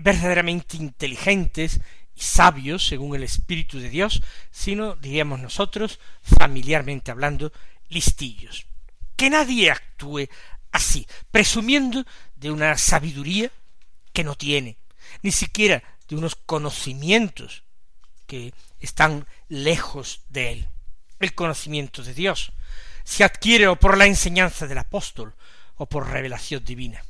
verdaderamente 0.00 0.76
inteligentes 0.76 1.80
y 2.14 2.20
sabios 2.20 2.86
según 2.86 3.16
el 3.16 3.22
Espíritu 3.22 3.80
de 3.80 3.88
Dios, 3.88 4.22
sino, 4.50 4.94
diríamos 4.94 5.40
nosotros, 5.40 5.98
familiarmente 6.22 7.10
hablando, 7.10 7.50
listillos. 7.88 8.66
Que 9.16 9.30
nadie 9.30 9.70
actúe 9.70 10.28
así, 10.70 11.06
presumiendo 11.30 12.04
de 12.36 12.50
una 12.50 12.76
sabiduría 12.76 13.50
que 14.12 14.22
no 14.22 14.34
tiene, 14.34 14.76
ni 15.22 15.32
siquiera 15.32 15.82
de 16.08 16.16
unos 16.16 16.36
conocimientos 16.36 17.62
que 18.28 18.54
están 18.78 19.26
lejos 19.48 20.20
de 20.28 20.52
él. 20.52 20.68
El 21.18 21.34
conocimiento 21.34 22.04
de 22.04 22.14
Dios 22.14 22.52
se 23.02 23.24
adquiere 23.24 23.66
o 23.66 23.76
por 23.76 23.96
la 23.96 24.06
enseñanza 24.06 24.68
del 24.68 24.78
apóstol 24.78 25.34
o 25.76 25.86
por 25.86 26.08
revelación 26.08 26.64
divina. 26.64 27.02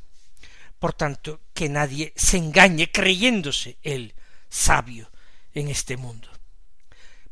Por 0.79 0.93
tanto, 0.93 1.41
que 1.53 1.67
nadie 1.67 2.13
se 2.15 2.37
engañe 2.37 2.89
creyéndose 2.89 3.77
él 3.83 4.15
sabio 4.49 5.11
en 5.53 5.67
este 5.67 5.97
mundo. 5.97 6.29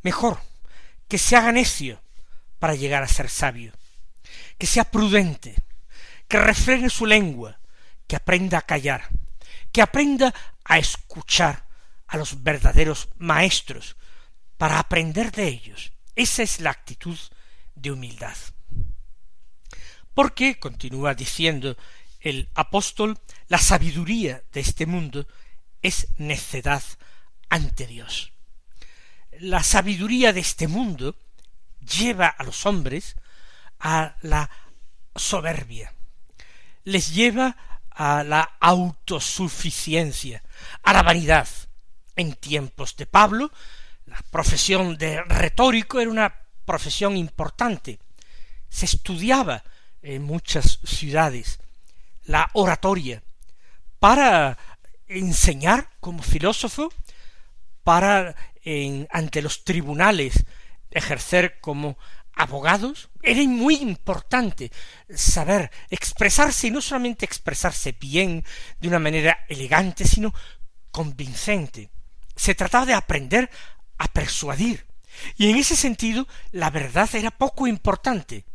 Mejor 0.03 0.39
que 1.07 1.17
se 1.17 1.37
haga 1.37 1.53
necio 1.53 2.01
para 2.59 2.75
llegar 2.75 3.03
a 3.03 3.07
ser 3.07 3.29
sabio, 3.29 3.71
que 4.57 4.67
sea 4.67 4.83
prudente, 4.83 5.55
que 6.27 6.39
refrene 6.39 6.89
su 6.89 7.05
lengua, 7.05 7.57
que 8.05 8.17
aprenda 8.17 8.57
a 8.57 8.63
callar, 8.63 9.07
que 9.71 9.81
aprenda 9.81 10.33
a 10.65 10.77
escuchar 10.77 11.66
a 12.07 12.17
los 12.17 12.43
verdaderos 12.43 13.09
maestros 13.17 13.95
para 14.57 14.79
aprender 14.79 15.31
de 15.31 15.47
ellos. 15.47 15.91
Esa 16.15 16.43
es 16.43 16.59
la 16.59 16.71
actitud 16.71 17.17
de 17.75 17.91
humildad. 17.91 18.35
Porque, 20.13 20.57
continúa 20.59 21.13
diciendo 21.13 21.77
el 22.19 22.49
apóstol, 22.55 23.19
la 23.47 23.59
sabiduría 23.59 24.43
de 24.51 24.61
este 24.61 24.85
mundo 24.85 25.27
es 25.81 26.07
necedad 26.17 26.81
ante 27.49 27.85
Dios. 27.85 28.33
La 29.39 29.61
sabiduría 29.61 30.33
de 30.33 30.39
este 30.39 30.67
mundo 30.67 31.15
lleva 31.79 32.27
a 32.27 32.43
los 32.43 32.65
hombres 32.65 33.15
a 33.79 34.15
la 34.21 34.49
soberbia, 35.15 35.93
les 36.83 37.13
lleva 37.13 37.55
a 37.91 38.23
la 38.23 38.57
autosuficiencia, 38.59 40.43
a 40.83 40.93
la 40.93 41.03
vanidad. 41.03 41.47
En 42.17 42.33
tiempos 42.33 42.97
de 42.97 43.05
Pablo 43.05 43.51
la 44.07 44.21
profesión 44.31 44.97
de 44.97 45.21
retórico 45.23 45.99
era 45.99 46.09
una 46.09 46.33
profesión 46.65 47.17
importante. 47.17 47.99
Se 48.69 48.85
estudiaba 48.85 49.63
en 50.01 50.23
muchas 50.23 50.79
ciudades 50.83 51.59
la 52.23 52.49
oratoria 52.53 53.21
para 53.99 54.57
enseñar 55.07 55.89
como 55.99 56.23
filósofo, 56.23 56.91
para 57.83 58.35
ante 59.11 59.41
los 59.41 59.63
tribunales 59.63 60.43
ejercer 60.91 61.59
como 61.61 61.97
abogados, 62.33 63.09
era 63.23 63.41
muy 63.43 63.75
importante 63.75 64.71
saber 65.09 65.71
expresarse 65.89 66.67
y 66.67 66.71
no 66.71 66.81
solamente 66.81 67.25
expresarse 67.25 67.93
bien, 67.93 68.43
de 68.79 68.87
una 68.89 68.99
manera 68.99 69.45
elegante, 69.47 70.05
sino 70.05 70.33
convincente. 70.91 71.89
Se 72.37 72.55
trataba 72.55 72.85
de 72.85 72.93
aprender 72.93 73.49
a 73.97 74.07
persuadir. 74.07 74.85
Y 75.35 75.49
en 75.49 75.57
ese 75.57 75.75
sentido, 75.75 76.27
la 76.51 76.69
verdad 76.69 77.09
era 77.13 77.31
poco 77.31 77.67
importante. 77.67 78.45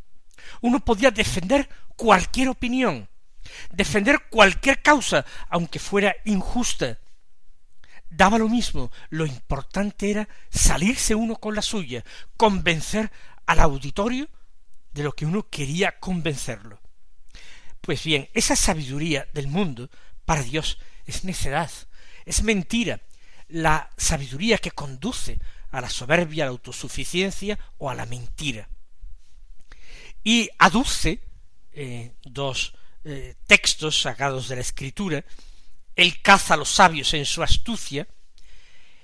Uno 0.63 0.81
podía 0.81 1.11
defender 1.11 1.69
cualquier 1.97 2.49
opinión, 2.49 3.09
defender 3.71 4.29
cualquier 4.31 4.81
causa, 4.83 5.25
aunque 5.51 5.79
fuera 5.79 6.15
injusta. 6.25 6.99
Daba 8.09 8.39
lo 8.39 8.49
mismo, 8.49 8.91
lo 9.11 9.27
importante 9.27 10.11
era 10.11 10.29
salirse 10.51 11.15
uno 11.15 11.37
con 11.37 11.55
la 11.55 11.63
suya, 11.63 12.05
convencer 12.37 13.11
al 13.47 13.61
auditorio 13.61 14.29
de 14.93 15.03
lo 15.03 15.13
que 15.13 15.27
uno 15.27 15.49
quería 15.49 15.99
convencerlo. 15.99 16.81
Pues 17.81 18.05
bien, 18.05 18.29
esa 18.35 18.55
sabiduría 18.55 19.27
del 19.33 19.49
mundo 19.49 19.91
para 20.25 20.43
Dios 20.43 20.79
es 21.05 21.25
necedad, 21.25 21.71
es 22.25 22.43
mentira, 22.43 23.01
la 23.53 23.91
sabiduría 23.97 24.59
que 24.59 24.71
conduce 24.71 25.39
a 25.71 25.81
la 25.81 25.91
soberbia, 25.91 26.45
a 26.45 26.47
la 26.47 26.53
autosuficiencia 26.53 27.59
o 27.79 27.91
a 27.91 27.95
la 27.95 28.07
mentira. 28.07 28.69
Y 30.25 30.49
aduce 30.59 31.21
eh, 31.73 32.13
dos 32.23 32.75
eh, 33.05 33.35
textos 33.47 34.01
sacados 34.01 34.49
de 34.49 34.57
la 34.57 34.63
Escritura, 34.63 35.25
Él 35.97 36.23
caza 36.23 36.55
a 36.55 36.57
los 36.57 36.71
sabios 36.71 37.13
en 37.15 37.27
su 37.27 37.43
astucia, 37.43 38.07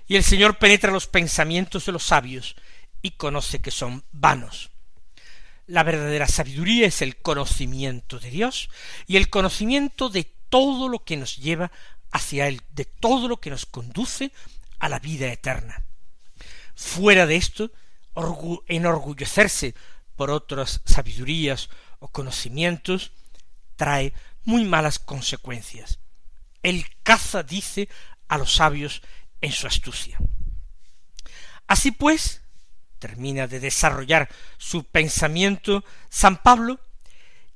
y 0.07 0.17
el 0.17 0.25
Señor 0.25 0.59
penetra 0.59 0.90
los 0.90 1.07
pensamientos 1.07 1.85
de 1.85 1.93
los 1.93 2.05
sabios 2.05 2.57
y 3.02 3.12
conoce 3.12 3.61
que 3.61 3.71
son 3.71 4.05
vanos. 4.12 4.71
La 5.67 5.83
verdadera 5.83 6.26
sabiduría 6.26 6.87
es 6.87 7.02
el 7.02 7.17
conocimiento 7.17 8.19
de 8.19 8.31
Dios 8.31 8.71
y 9.07 9.19
el 9.19 9.28
conocimiento 9.28 10.09
de 10.09 10.25
todo 10.49 10.88
lo 10.88 11.05
que 11.05 11.19
nos 11.19 11.37
lleva 11.37 11.71
hacia 12.11 12.49
Él, 12.49 12.62
de 12.71 12.85
todo 12.85 13.29
lo 13.29 13.41
que 13.41 13.50
nos 13.50 13.67
conduce 13.67 14.33
a 14.79 14.88
la 14.88 14.99
vida 14.99 15.31
eterna. 15.33 15.85
Fuera 16.75 17.27
de 17.27 17.37
esto, 17.37 17.71
enorgullecerse 18.67 19.75
por 20.17 20.31
otras 20.31 20.81
sabidurías 20.85 21.69
o 22.00 22.09
conocimientos 22.09 23.12
trae 23.77 24.12
muy 24.45 24.65
malas 24.65 24.99
consecuencias. 24.99 26.00
El 26.62 26.85
caza 27.03 27.43
dice 27.43 27.88
a 28.27 28.38
los 28.38 28.55
sabios 28.55 29.03
en 29.41 29.53
su 29.53 29.67
astucia. 29.67 30.19
Así 31.67 31.93
pues, 31.93 32.43
termina 32.99 33.47
de 33.47 33.61
desarrollar 33.61 34.29
su 34.57 34.85
pensamiento 34.85 35.85
San 36.09 36.43
Pablo, 36.43 36.81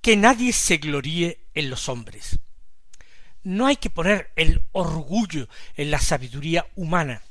que 0.01 0.17
nadie 0.17 0.53
se 0.53 0.77
gloríe 0.77 1.47
en 1.55 1.71
los 1.71 1.89
hombres. 1.89 2.39
No 3.45 3.67
hay 3.67 3.77
que 3.77 3.91
poner 3.91 4.31
el 4.37 4.63
orgullo 4.73 5.49
en 5.77 5.91
la 5.91 5.99
sabiduría 5.99 6.67
humana. 6.77 7.23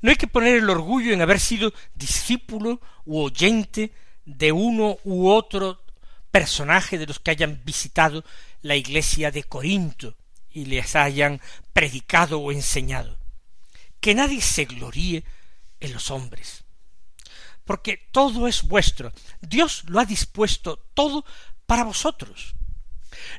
No 0.00 0.10
hay 0.10 0.16
que 0.16 0.26
poner 0.26 0.56
el 0.56 0.70
orgullo 0.70 1.12
en 1.12 1.22
haber 1.22 1.40
sido 1.40 1.72
discípulo 1.94 2.80
u 3.04 3.20
oyente 3.20 3.92
de 4.24 4.52
uno 4.52 4.98
u 5.04 5.28
otro 5.28 5.82
personaje 6.30 6.98
de 6.98 7.06
los 7.06 7.20
que 7.20 7.30
hayan 7.30 7.60
visitado 7.64 8.24
la 8.62 8.76
iglesia 8.76 9.30
de 9.30 9.44
Corinto 9.44 10.16
y 10.50 10.66
les 10.66 10.94
hayan 10.94 11.40
predicado 11.72 12.40
o 12.40 12.52
enseñado. 12.52 13.16
Que 14.00 14.14
nadie 14.14 14.40
se 14.40 14.66
gloríe 14.66 15.24
en 15.80 15.92
los 15.92 16.10
hombres 16.10 16.64
porque 17.64 17.96
todo 18.12 18.46
es 18.46 18.62
vuestro. 18.62 19.12
Dios 19.40 19.84
lo 19.86 20.00
ha 20.00 20.04
dispuesto 20.04 20.76
todo 20.94 21.24
para 21.66 21.84
vosotros. 21.84 22.54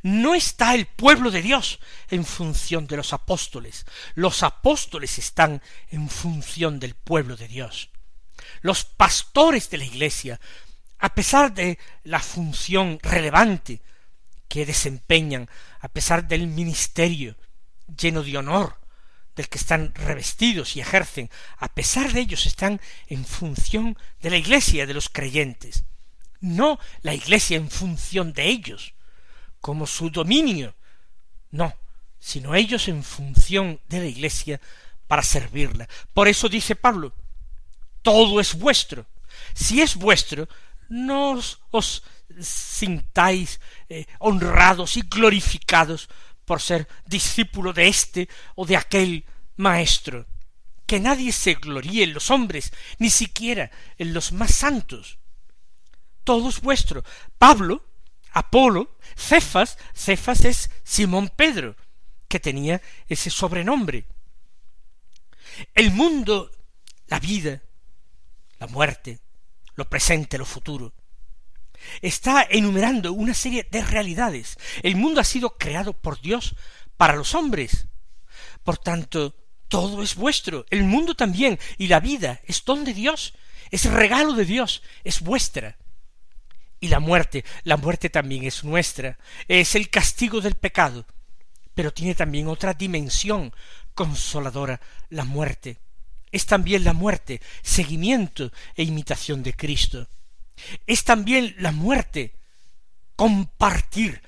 No 0.03 0.35
está 0.35 0.75
el 0.75 0.85
pueblo 0.85 1.31
de 1.31 1.41
Dios 1.41 1.79
en 2.09 2.25
función 2.25 2.87
de 2.87 2.97
los 2.97 3.13
apóstoles. 3.13 3.85
Los 4.13 4.43
apóstoles 4.43 5.17
están 5.17 5.61
en 5.89 6.09
función 6.09 6.79
del 6.79 6.95
pueblo 6.95 7.35
de 7.35 7.47
Dios. 7.47 7.89
Los 8.61 8.83
pastores 8.83 9.69
de 9.69 9.77
la 9.77 9.85
Iglesia, 9.85 10.39
a 10.99 11.13
pesar 11.13 11.53
de 11.53 11.77
la 12.03 12.19
función 12.19 12.99
relevante 13.01 13.81
que 14.47 14.65
desempeñan, 14.65 15.49
a 15.79 15.87
pesar 15.87 16.27
del 16.27 16.47
ministerio 16.47 17.35
lleno 17.87 18.23
de 18.23 18.37
honor 18.37 18.79
del 19.35 19.49
que 19.49 19.57
están 19.57 19.93
revestidos 19.93 20.75
y 20.75 20.81
ejercen, 20.81 21.29
a 21.57 21.67
pesar 21.67 22.11
de 22.13 22.21
ellos 22.21 22.45
están 22.45 22.79
en 23.07 23.25
función 23.25 23.97
de 24.21 24.29
la 24.29 24.37
Iglesia, 24.37 24.85
de 24.85 24.93
los 24.93 25.09
creyentes, 25.09 25.83
no 26.39 26.79
la 27.01 27.13
Iglesia 27.13 27.57
en 27.57 27.69
función 27.69 28.33
de 28.33 28.47
ellos, 28.47 28.94
como 29.65 29.87
su 29.87 30.11
dominio, 30.11 30.75
no, 31.49 31.73
sino 32.19 32.53
ellos 32.53 32.87
en 32.87 33.03
función 33.03 33.81
de 33.89 33.97
la 33.97 34.05
Iglesia 34.05 34.61
para 35.07 35.23
servirla. 35.23 35.89
Por 36.13 36.27
eso 36.27 36.47
dice 36.47 36.75
Pablo, 36.75 37.13
todo 38.03 38.39
es 38.39 38.53
vuestro. 38.53 39.07
Si 39.55 39.81
es 39.81 39.95
vuestro, 39.95 40.47
no 40.87 41.41
os, 41.71 42.03
sintáis 42.39 43.59
eh, 43.89 44.05
honrados 44.19 44.97
y 44.97 45.01
glorificados 45.01 46.09
por 46.45 46.61
ser 46.61 46.87
discípulo 47.07 47.73
de 47.73 47.87
este 47.87 48.29
o 48.53 48.67
de 48.67 48.77
aquel 48.77 49.25
maestro. 49.57 50.27
Que 50.85 50.99
nadie 50.99 51.31
se 51.31 51.55
gloríe 51.55 52.03
en 52.03 52.13
los 52.13 52.29
hombres, 52.29 52.71
ni 52.99 53.09
siquiera 53.09 53.71
en 53.97 54.13
los 54.13 54.31
más 54.31 54.53
santos. 54.53 55.17
Todo 56.23 56.49
es 56.49 56.61
vuestro. 56.61 57.03
Pablo, 57.39 57.83
Apolo, 58.35 58.97
Cefas, 59.15 59.77
Cefas 59.93 60.43
es 60.43 60.69
Simón 60.83 61.31
Pedro, 61.33 61.77
que 62.27 62.41
tenía 62.41 62.81
ese 63.07 63.29
sobrenombre. 63.29 64.05
El 65.73 65.91
mundo, 65.91 66.51
la 67.07 67.21
vida, 67.21 67.61
la 68.59 68.67
muerte, 68.67 69.19
lo 69.75 69.89
presente, 69.89 70.37
lo 70.37 70.45
futuro, 70.45 70.93
está 72.01 72.45
enumerando 72.49 73.13
una 73.13 73.33
serie 73.33 73.65
de 73.71 73.81
realidades. 73.81 74.57
El 74.83 74.97
mundo 74.97 75.21
ha 75.21 75.23
sido 75.23 75.57
creado 75.57 75.93
por 75.93 76.19
Dios 76.19 76.57
para 76.97 77.15
los 77.15 77.35
hombres. 77.35 77.87
Por 78.65 78.77
tanto, 78.77 79.33
todo 79.69 80.03
es 80.03 80.15
vuestro, 80.15 80.65
el 80.71 80.83
mundo 80.83 81.15
también, 81.15 81.57
y 81.77 81.87
la 81.87 82.01
vida 82.01 82.41
es 82.43 82.65
don 82.65 82.83
de 82.83 82.93
Dios, 82.93 83.33
es 83.71 83.89
regalo 83.89 84.33
de 84.33 84.43
Dios, 84.43 84.83
es 85.05 85.21
vuestra. 85.21 85.77
Y 86.85 86.87
la 86.87 86.99
muerte, 86.99 87.43
la 87.63 87.77
muerte 87.77 88.11
también 88.11 88.43
es 88.43 88.63
nuestra, 88.63 89.17
es 89.47 89.73
el 89.73 89.89
castigo 89.89 90.39
del 90.39 90.53
pecado, 90.53 91.07
pero 91.73 91.91
tiene 91.91 92.13
también 92.13 92.47
otra 92.47 92.75
dimensión 92.75 93.51
consoladora, 93.95 94.79
la 95.09 95.23
muerte. 95.23 95.79
Es 96.31 96.45
también 96.45 96.83
la 96.83 96.93
muerte, 96.93 97.41
seguimiento 97.63 98.51
e 98.75 98.83
imitación 98.83 99.41
de 99.41 99.55
Cristo. 99.55 100.07
Es 100.85 101.03
también 101.03 101.55
la 101.57 101.71
muerte, 101.71 102.35
compartir 103.15 104.21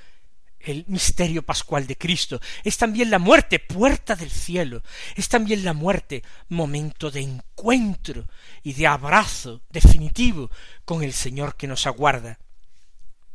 el 0.57 0.83
misterio 0.87 1.43
pascual 1.43 1.85
de 1.85 1.95
Cristo. 1.95 2.41
Es 2.63 2.75
también 2.75 3.11
la 3.11 3.19
muerte, 3.19 3.59
puerta 3.59 4.15
del 4.15 4.31
cielo. 4.31 4.81
Es 5.15 5.29
también 5.29 5.63
la 5.63 5.73
muerte, 5.73 6.23
momento 6.49 7.11
de 7.11 7.21
encuentro 7.21 8.25
y 8.63 8.73
de 8.73 8.87
abrazo 8.87 9.61
definitivo 9.69 10.49
con 10.85 11.03
el 11.03 11.13
Señor 11.13 11.55
que 11.55 11.67
nos 11.67 11.85
aguarda. 11.85 12.39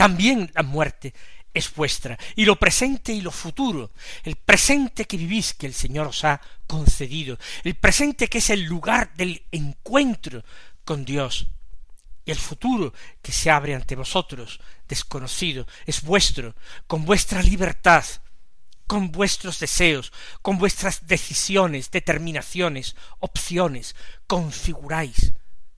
También 0.03 0.51
la 0.57 0.65
muerte 0.65 1.15
es 1.55 1.73
vuestra, 1.73 2.19
y 2.35 2.45
lo 2.45 2.57
presente 2.57 3.13
y 3.13 3.21
lo 3.21 3.31
futuro, 3.31 3.93
el 4.25 4.35
presente 4.35 5.05
que 5.05 5.17
vivís 5.17 5.55
que 5.55 5.67
el 5.67 5.75
Señor 5.75 6.09
os 6.09 6.25
ha 6.25 6.41
concedido, 6.67 7.39
el 7.63 7.77
presente 7.77 8.27
que 8.27 8.39
es 8.39 8.51
el 8.51 8.65
lugar 8.65 9.15
del 9.15 9.47
encuentro 9.53 10.43
con 10.85 11.05
Dios, 11.05 11.47
y 12.25 12.33
el 12.33 12.37
futuro 12.37 12.93
que 13.23 13.31
se 13.31 13.49
abre 13.49 13.77
ante 13.77 13.95
vosotros, 13.95 14.59
desconocido, 14.89 15.69
es 15.87 16.03
vuestro, 16.03 16.57
con 16.89 17.05
vuestra 17.05 17.41
libertad, 17.41 18.05
con 18.89 19.13
vuestros 19.13 19.61
deseos, 19.61 20.13
con 20.43 20.59
vuestras 20.59 21.07
decisiones, 21.07 21.93
determinaciones, 21.93 22.97
opciones, 23.21 23.95
configuráis 24.27 25.33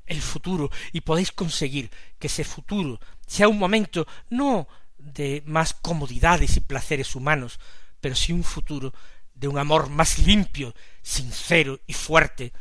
el 0.07 0.23
futuro 0.23 0.71
y 0.93 1.03
podéis 1.03 1.33
conseguir 1.33 1.91
que 2.19 2.29
ese 2.29 2.45
futuro 2.45 3.01
sea 3.27 3.49
un 3.49 3.59
momento 3.59 4.07
no 4.31 4.69
de 4.99 5.43
más 5.47 5.75
comodidades 5.75 6.57
y 6.57 6.61
placeres 6.61 7.15
humanos, 7.15 7.59
pero 8.01 8.15
sí 8.15 8.33
un 8.33 8.45
futuro 8.45 8.93
de 9.35 9.49
un 9.49 9.59
amor 9.59 9.91
más 9.91 10.19
limpio, 10.19 10.75
sincero 11.03 11.81
y 11.87 11.93
fuerte 11.93 12.53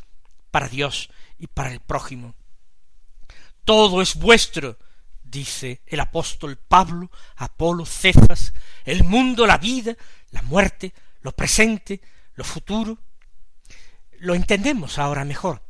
para 0.52 0.67
Dios 0.67 1.10
y 1.38 1.47
para 1.47 1.71
el 1.71 1.80
prójimo 1.80 2.36
todo 3.63 4.02
es 4.02 4.15
vuestro, 4.15 4.78
dice 5.23 5.82
el 5.86 5.99
apóstol 5.99 6.58
Pablo, 6.58 7.10
Apolo, 7.38 7.86
Cefas, 7.86 8.54
el 8.86 9.04
mundo, 9.04 9.47
la 9.47 9.58
vida, 9.58 9.95
la 10.32 10.41
muerte, 10.41 10.93
lo 11.21 11.32
presente, 11.32 12.02
lo 12.36 12.43
futuro. 12.43 12.97
Lo 14.19 14.36
entendemos 14.36 14.99
ahora 14.99 15.26
mejor, 15.26 15.62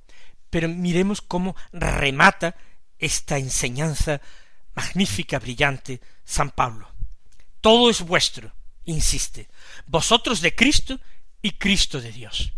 pero 0.50 0.70
miremos 0.70 1.22
cómo 1.22 1.56
remata 1.72 2.56
esta 3.00 3.38
enseñanza 3.38 4.22
magnífica, 4.76 5.40
brillante, 5.40 6.02
San 6.24 6.52
Pablo. 6.52 6.90
Todo 7.62 7.90
es 7.90 8.02
vuestro, 8.02 8.52
insiste, 8.86 9.48
vosotros 9.86 10.42
de 10.42 10.56
Cristo 10.56 11.00
y 11.42 11.52
Cristo 11.52 12.02
de 12.02 12.12
Dios. 12.12 12.52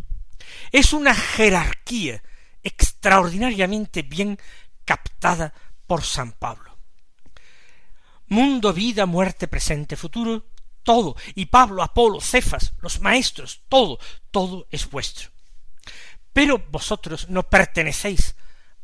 Es 0.71 0.93
una 0.93 1.13
jerarquía 1.13 2.21
extraordinariamente 2.63 4.01
bien 4.01 4.39
captada 4.85 5.53
por 5.87 6.03
San 6.03 6.31
Pablo. 6.31 6.75
Mundo, 8.27 8.73
vida, 8.73 9.05
muerte, 9.05 9.47
presente, 9.47 9.95
futuro, 9.95 10.47
todo, 10.83 11.15
y 11.35 11.45
Pablo, 11.45 11.83
Apolo, 11.83 12.21
Cefas, 12.21 12.73
los 12.79 13.01
maestros, 13.01 13.61
todo, 13.69 13.99
todo 14.31 14.67
es 14.71 14.89
vuestro. 14.89 15.29
Pero 16.33 16.63
vosotros 16.69 17.29
no 17.29 17.43
pertenecéis 17.43 18.35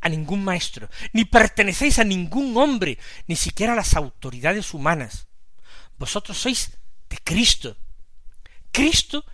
a 0.02 0.08
ningún 0.08 0.44
maestro, 0.44 0.90
ni 1.12 1.24
pertenecéis 1.24 1.98
a 1.98 2.04
ningún 2.04 2.56
hombre, 2.56 2.98
ni 3.26 3.36
siquiera 3.36 3.72
a 3.72 3.76
las 3.76 3.94
autoridades 3.94 4.74
humanas. 4.74 5.28
Vosotros 5.96 6.38
sois 6.38 6.76
de 7.08 7.18
Cristo. 7.22 7.76
Cristo 8.72 9.24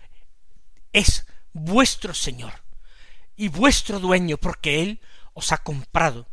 es 0.92 1.26
vuestro 1.52 2.12
Señor 2.12 2.52
y 3.34 3.48
vuestro 3.48 3.98
dueño, 3.98 4.36
porque 4.36 4.82
Él 4.82 5.00
os 5.32 5.52
ha 5.52 5.58
comprado, 5.58 6.28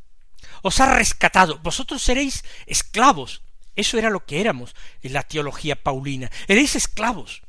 os 0.61 0.79
ha 0.81 0.93
rescatado. 0.93 1.59
Vosotros 1.59 2.03
seréis 2.03 2.43
esclavos. 2.65 3.41
Eso 3.75 3.97
era 3.97 4.09
lo 4.09 4.25
que 4.25 4.41
éramos 4.41 4.75
en 5.01 5.13
la 5.13 5.23
teología 5.23 5.81
paulina. 5.81 6.31
Eréis 6.47 6.75
esclavos. 6.75 7.43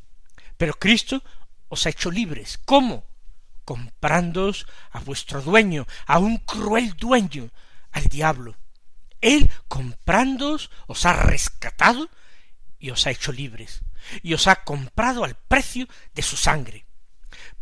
Pero 0.56 0.74
Cristo 0.74 1.22
os 1.68 1.86
ha 1.86 1.90
hecho 1.90 2.10
libres. 2.10 2.58
¿Cómo? 2.64 3.04
Comprándoos 3.66 4.66
a 4.92 5.00
vuestro 5.00 5.42
dueño, 5.42 5.86
a 6.06 6.18
un 6.18 6.38
cruel 6.38 6.96
dueño, 6.96 7.50
al 7.92 8.04
diablo. 8.04 8.56
Él 9.20 9.52
comprándoos 9.68 10.70
os 10.86 11.04
ha 11.04 11.12
rescatado 11.12 12.08
y 12.78 12.90
os 12.90 13.06
ha 13.06 13.10
hecho 13.10 13.32
libres, 13.32 13.80
y 14.22 14.32
os 14.32 14.46
ha 14.46 14.62
comprado 14.64 15.24
al 15.24 15.34
precio 15.34 15.88
de 16.14 16.22
su 16.22 16.36
sangre. 16.36 16.86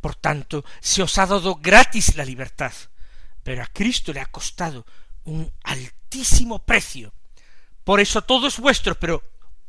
Por 0.00 0.14
tanto, 0.14 0.64
se 0.80 1.02
os 1.02 1.16
ha 1.18 1.26
dado 1.26 1.56
gratis 1.56 2.14
la 2.16 2.24
libertad, 2.24 2.74
pero 3.42 3.62
a 3.62 3.66
Cristo 3.66 4.12
le 4.12 4.20
ha 4.20 4.26
costado 4.26 4.86
un 5.24 5.50
altísimo 5.62 6.64
precio. 6.64 7.14
Por 7.82 8.00
eso 8.00 8.22
todo 8.22 8.46
es 8.46 8.58
vuestro, 8.58 8.94
pero 9.00 9.22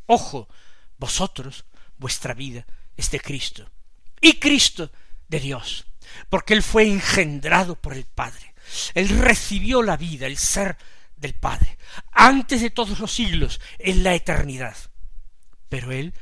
ojo, 0.05 0.49
vosotros, 0.97 1.63
vuestra 1.97 2.33
vida 2.33 2.65
es 2.97 3.09
de 3.09 3.21
Cristo, 3.21 3.71
y 4.19 4.37
Cristo 4.39 4.91
de 5.29 5.39
Dios 5.39 5.85
porque 6.29 6.53
él 6.53 6.63
fue 6.63 6.87
engendrado 6.87 7.75
por 7.75 7.93
el 7.93 8.05
Padre. 8.05 8.53
Él 8.93 9.09
recibió 9.09 9.83
la 9.83 9.97
vida, 9.97 10.27
el 10.27 10.37
ser 10.37 10.77
del 11.15 11.33
Padre, 11.33 11.77
antes 12.11 12.61
de 12.61 12.69
todos 12.69 12.99
los 12.99 13.13
siglos, 13.13 13.61
en 13.79 14.03
la 14.03 14.13
eternidad. 14.15 14.75
Pero 15.69 15.91
él 15.91 16.13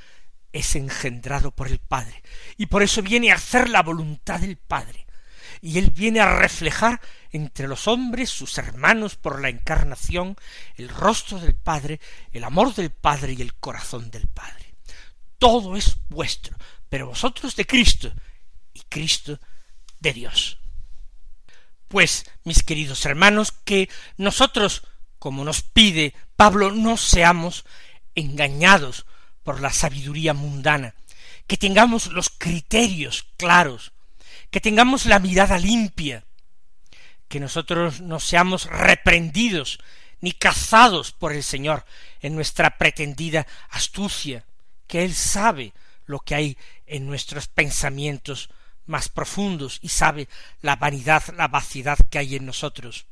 es 0.51 0.75
engendrado 0.75 1.51
por 1.51 1.67
el 1.67 1.79
Padre, 1.79 2.21
y 2.57 2.67
por 2.67 2.83
eso 2.83 3.01
viene 3.01 3.31
a 3.31 3.35
hacer 3.35 3.69
la 3.69 3.81
voluntad 3.81 4.39
del 4.39 4.57
Padre, 4.57 5.07
y 5.61 5.79
él 5.79 5.91
viene 5.91 6.19
a 6.19 6.35
reflejar 6.35 7.01
entre 7.31 7.67
los 7.67 7.87
hombres, 7.87 8.29
sus 8.29 8.57
hermanos 8.57 9.15
por 9.15 9.41
la 9.41 9.49
encarnación, 9.49 10.35
el 10.75 10.89
rostro 10.89 11.39
del 11.39 11.55
Padre, 11.55 11.99
el 12.31 12.43
amor 12.43 12.75
del 12.75 12.91
Padre 12.91 13.33
y 13.33 13.41
el 13.41 13.55
corazón 13.55 14.11
del 14.11 14.27
Padre. 14.27 14.75
Todo 15.39 15.75
es 15.75 15.97
vuestro, 16.09 16.55
pero 16.87 17.07
vosotros 17.07 17.55
de 17.55 17.65
Cristo, 17.65 18.13
y 18.73 18.81
Cristo 18.81 19.39
de 20.03 20.13
Dios. 20.13 20.59
Pues, 21.87 22.25
mis 22.43 22.61
queridos 22.61 23.05
hermanos, 23.05 23.51
que 23.51 23.89
nosotros, 24.17 24.83
como 25.17 25.43
nos 25.43 25.63
pide 25.63 26.13
Pablo, 26.35 26.71
no 26.71 26.97
seamos 26.97 27.65
engañados 28.13 29.05
por 29.43 29.61
la 29.61 29.71
sabiduría 29.71 30.33
mundana, 30.33 30.93
que 31.47 31.57
tengamos 31.57 32.07
los 32.07 32.29
criterios 32.29 33.25
claros, 33.37 33.93
que 34.51 34.61
tengamos 34.61 35.05
la 35.05 35.19
mirada 35.19 35.57
limpia, 35.57 36.25
que 37.27 37.39
nosotros 37.39 38.01
no 38.01 38.19
seamos 38.19 38.65
reprendidos 38.65 39.79
ni 40.19 40.33
cazados 40.33 41.11
por 41.11 41.31
el 41.33 41.43
Señor 41.43 41.85
en 42.21 42.35
nuestra 42.35 42.77
pretendida 42.77 43.47
astucia, 43.69 44.45
que 44.87 45.03
Él 45.03 45.15
sabe 45.15 45.73
lo 46.05 46.19
que 46.19 46.35
hay 46.35 46.57
en 46.85 47.07
nuestros 47.07 47.47
pensamientos 47.47 48.49
más 48.85 49.09
profundos 49.09 49.79
y 49.81 49.89
sabe 49.89 50.27
la 50.61 50.75
vanidad, 50.75 51.23
la 51.35 51.47
vaciedad 51.47 51.97
que 52.09 52.19
hay 52.19 52.35
en 52.35 52.45
nosotros. 52.45 53.05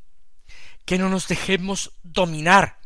Que 0.85 0.97
no 0.97 1.09
nos 1.09 1.27
dejemos 1.27 1.91
dominar, 2.03 2.79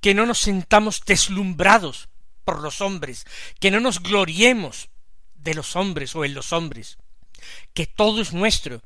que 0.00 0.14
no 0.14 0.26
nos 0.26 0.38
sentamos 0.38 1.02
deslumbrados 1.04 2.08
por 2.44 2.60
los 2.60 2.80
hombres, 2.80 3.26
que 3.58 3.70
no 3.70 3.80
nos 3.80 4.02
gloriemos 4.02 4.88
de 5.34 5.54
los 5.54 5.76
hombres 5.76 6.14
o 6.16 6.24
en 6.24 6.34
los 6.34 6.52
hombres, 6.52 6.98
que 7.74 7.86
todo 7.86 8.20
es 8.20 8.32
nuestro, 8.32 8.82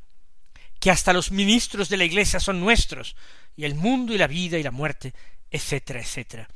que 0.80 0.90
hasta 0.90 1.12
los 1.12 1.30
ministros 1.30 1.88
de 1.88 1.96
la 1.96 2.04
Iglesia 2.04 2.40
son 2.40 2.60
nuestros, 2.60 3.16
y 3.56 3.64
el 3.64 3.74
mundo 3.74 4.12
y 4.12 4.18
la 4.18 4.26
vida 4.26 4.58
y 4.58 4.62
la 4.62 4.70
muerte, 4.70 5.14
etcétera, 5.50 6.00
etcétera. 6.00 6.48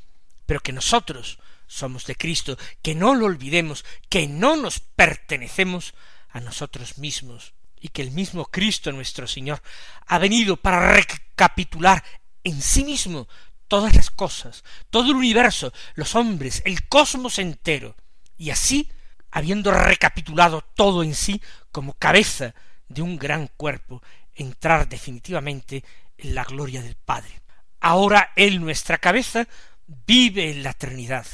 Pero 0.46 0.60
que 0.60 0.72
nosotros 0.72 1.38
somos 1.66 2.06
de 2.06 2.16
Cristo, 2.16 2.58
que 2.82 2.94
no 2.94 3.14
lo 3.14 3.26
olvidemos, 3.26 3.84
que 4.08 4.26
no 4.26 4.56
nos 4.56 4.80
pertenecemos 4.80 5.94
a 6.30 6.40
nosotros 6.40 6.98
mismos 6.98 7.54
y 7.80 7.88
que 7.88 8.02
el 8.02 8.10
mismo 8.10 8.46
Cristo 8.46 8.92
nuestro 8.92 9.26
Señor 9.26 9.62
ha 10.06 10.18
venido 10.18 10.56
para 10.56 10.92
recapitular 10.92 12.02
en 12.44 12.60
sí 12.60 12.84
mismo 12.84 13.28
todas 13.68 13.94
las 13.94 14.10
cosas, 14.10 14.64
todo 14.90 15.10
el 15.10 15.16
universo, 15.16 15.72
los 15.94 16.14
hombres, 16.14 16.62
el 16.64 16.88
cosmos 16.88 17.38
entero, 17.38 17.94
y 18.36 18.50
así, 18.50 18.90
habiendo 19.30 19.70
recapitulado 19.70 20.62
todo 20.74 21.02
en 21.02 21.14
sí 21.14 21.40
como 21.70 21.92
cabeza 21.94 22.54
de 22.88 23.02
un 23.02 23.18
gran 23.18 23.48
cuerpo, 23.48 24.02
entrar 24.34 24.88
definitivamente 24.88 25.84
en 26.16 26.34
la 26.34 26.44
gloria 26.44 26.82
del 26.82 26.96
Padre. 26.96 27.42
Ahora 27.80 28.32
Él, 28.36 28.60
nuestra 28.60 28.98
cabeza, 28.98 29.46
vive 29.86 30.50
en 30.50 30.62
la 30.62 30.70
eternidad, 30.70 31.26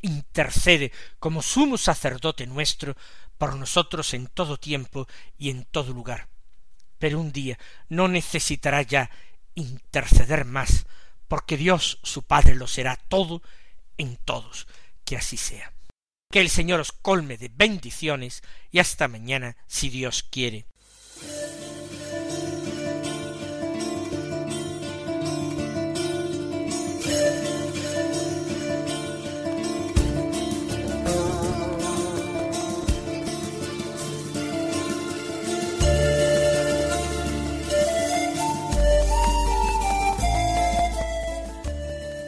intercede 0.00 0.92
como 1.18 1.42
sumo 1.42 1.76
sacerdote 1.76 2.46
nuestro 2.46 2.96
por 3.42 3.56
nosotros 3.56 4.14
en 4.14 4.28
todo 4.28 4.56
tiempo 4.56 5.08
y 5.36 5.50
en 5.50 5.64
todo 5.64 5.92
lugar. 5.92 6.28
Pero 7.00 7.18
un 7.18 7.32
día 7.32 7.58
no 7.88 8.06
necesitará 8.06 8.82
ya 8.82 9.10
interceder 9.56 10.44
más, 10.44 10.86
porque 11.26 11.56
Dios 11.56 11.98
su 12.04 12.22
Padre 12.22 12.54
lo 12.54 12.68
será 12.68 12.94
todo 12.94 13.42
en 13.98 14.16
todos. 14.24 14.68
Que 15.04 15.16
así 15.16 15.36
sea. 15.36 15.72
Que 16.30 16.40
el 16.40 16.50
Señor 16.50 16.78
os 16.78 16.92
colme 16.92 17.36
de 17.36 17.50
bendiciones 17.52 18.44
y 18.70 18.78
hasta 18.78 19.08
mañana, 19.08 19.56
si 19.66 19.88
Dios 19.88 20.22
quiere. 20.22 20.64